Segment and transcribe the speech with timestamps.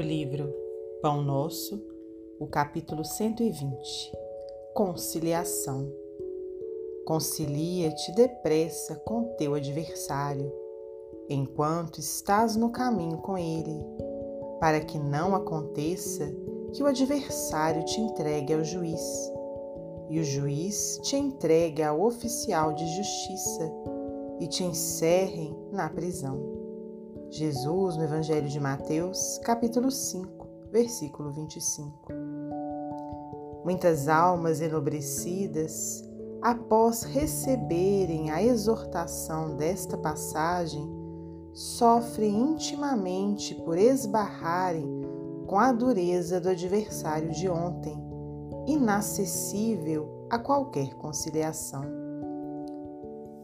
[0.00, 0.54] livro
[1.02, 1.84] Pão Nosso,
[2.38, 4.12] o capítulo 120
[4.74, 5.92] Conciliação.
[7.04, 10.52] Concilia-te depressa com teu adversário,
[11.28, 13.84] enquanto estás no caminho com ele,
[14.60, 16.32] para que não aconteça
[16.72, 19.32] que o adversário te entregue ao juiz,
[20.08, 23.72] e o juiz te entregue ao oficial de justiça
[24.40, 26.51] e te encerrem na prisão.
[27.32, 32.12] Jesus, no Evangelho de Mateus, capítulo 5, versículo 25.
[33.64, 36.06] Muitas almas enobrecidas,
[36.42, 40.86] após receberem a exortação desta passagem,
[41.54, 44.86] sofrem intimamente por esbarrarem
[45.46, 47.96] com a dureza do adversário de ontem,
[48.66, 51.86] inacessível a qualquer conciliação.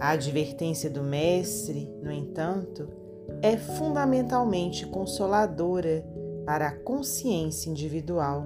[0.00, 3.05] A advertência do Mestre, no entanto,
[3.42, 6.04] é fundamentalmente consoladora
[6.44, 8.44] para a consciência individual.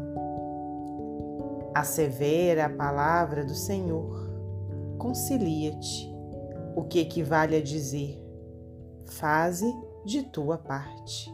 [1.74, 4.28] Assevera a palavra do Senhor,
[4.98, 6.10] concilia-te,
[6.74, 8.18] o que equivale a dizer:
[9.06, 9.72] faze
[10.04, 11.32] de tua parte.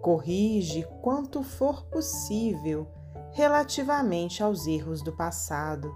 [0.00, 2.86] Corrige quanto for possível
[3.32, 5.92] relativamente aos erros do passado.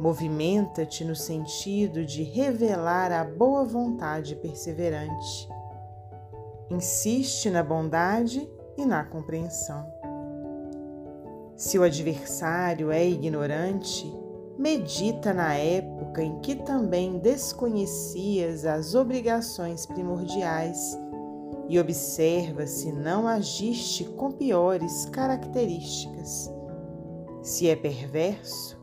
[0.00, 5.48] Movimenta-te no sentido de revelar a boa vontade perseverante
[6.70, 9.86] insiste na bondade e na compreensão.
[11.56, 14.14] Se o adversário é ignorante,
[14.56, 20.96] medita na época em que também desconhecias as obrigações primordiais
[21.68, 26.52] e observa se não agiste com piores características.
[27.42, 28.77] Se é perverso,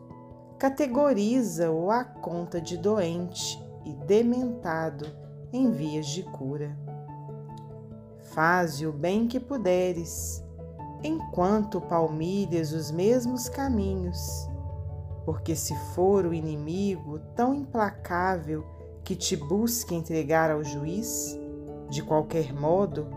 [0.57, 5.05] categoriza-o à conta de doente e dementado
[5.51, 6.77] em vias de cura.
[8.33, 10.43] Faze o bem que puderes,
[11.03, 14.49] enquanto palmilhas os mesmos caminhos,
[15.23, 18.65] porque se for o inimigo tão implacável
[19.03, 21.39] que te busque entregar ao juiz,
[21.89, 23.07] de qualquer modo,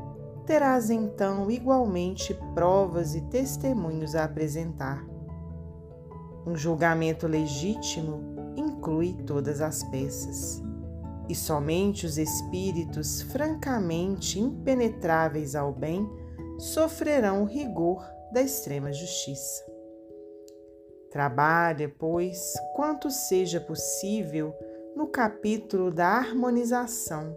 [0.44, 5.17] terás então igualmente provas e testemunhos a apresentar.
[6.48, 10.62] Um julgamento legítimo inclui todas as peças
[11.28, 16.08] e somente os espíritos francamente impenetráveis ao bem
[16.58, 19.62] sofrerão o rigor da extrema justiça.
[21.10, 24.54] Trabalha, pois, quanto seja possível
[24.96, 27.36] no capítulo da harmonização.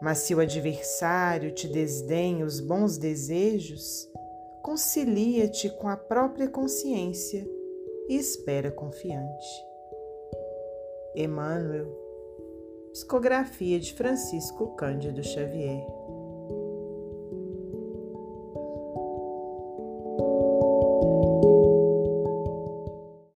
[0.00, 4.08] Mas se o adversário te desdenha os bons desejos,
[4.62, 7.46] concilia-te com a própria consciência
[8.08, 9.46] e espera confiante.
[11.14, 11.86] Emmanuel
[12.92, 15.84] Psicografia de Francisco Cândido Xavier.